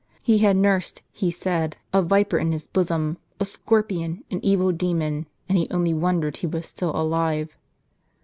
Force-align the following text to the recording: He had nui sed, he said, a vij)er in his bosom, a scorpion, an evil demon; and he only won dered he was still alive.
He 0.23 0.39
had 0.39 0.57
nui 0.57 0.81
sed, 0.81 0.97
he 1.11 1.29
said, 1.29 1.77
a 1.93 2.01
vij)er 2.01 2.41
in 2.41 2.53
his 2.53 2.65
bosom, 2.65 3.19
a 3.39 3.45
scorpion, 3.45 4.23
an 4.31 4.39
evil 4.43 4.71
demon; 4.71 5.27
and 5.47 5.59
he 5.59 5.69
only 5.69 5.93
won 5.93 6.19
dered 6.23 6.37
he 6.37 6.47
was 6.47 6.65
still 6.65 6.89
alive. 6.99 7.55